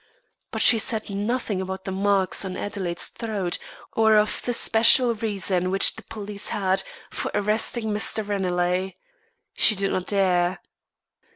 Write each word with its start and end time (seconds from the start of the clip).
But 0.49 0.63
she 0.63 0.79
said 0.79 1.11
nothing 1.11 1.61
about 1.61 1.85
the 1.85 1.91
marks 1.91 2.43
on 2.43 2.57
Adelaide's 2.57 3.09
throat, 3.09 3.59
or 3.93 4.15
of 4.15 4.41
the 4.45 4.51
special 4.51 5.13
reason 5.13 5.69
which 5.69 5.95
the 5.95 6.01
police 6.01 6.47
had 6.47 6.81
for 7.11 7.29
arresting 7.35 7.91
Mr. 7.91 8.27
Ranelagh. 8.27 8.93
She 9.53 9.75
did 9.75 9.91
not 9.91 10.07
dare. 10.07 10.59